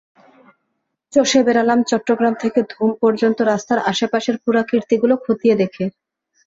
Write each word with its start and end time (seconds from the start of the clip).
চষে 1.13 1.39
বেড়ালাম 1.43 1.79
চট্টগ্রাম 1.83 2.33
থেকে 2.39 2.59
ধুম 2.69 2.89
পর্যন্ত 3.01 3.37
রাস্তার 3.43 3.79
আশপাশের 3.91 4.35
পুরাকীর্তিগুলো 4.43 5.15
খতিয়ে 5.23 5.55
দেখে। 5.55 5.85